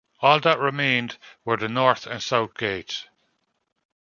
[0.21, 3.05] All that remained were the north and south gates.